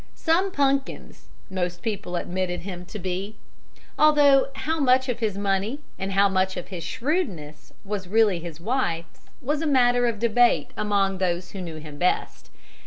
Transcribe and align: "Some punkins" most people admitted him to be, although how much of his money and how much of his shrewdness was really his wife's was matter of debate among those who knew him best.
"Some 0.15 0.51
punkins" 0.51 1.27
most 1.47 1.83
people 1.83 2.15
admitted 2.15 2.61
him 2.61 2.85
to 2.87 2.97
be, 2.97 3.35
although 3.99 4.49
how 4.55 4.79
much 4.79 5.07
of 5.07 5.19
his 5.19 5.37
money 5.37 5.79
and 5.99 6.13
how 6.13 6.27
much 6.27 6.57
of 6.57 6.69
his 6.69 6.83
shrewdness 6.83 7.71
was 7.85 8.07
really 8.07 8.39
his 8.39 8.59
wife's 8.59 9.29
was 9.43 9.63
matter 9.63 10.07
of 10.07 10.17
debate 10.17 10.71
among 10.75 11.19
those 11.19 11.51
who 11.51 11.61
knew 11.61 11.75
him 11.77 11.99
best. 11.99 12.49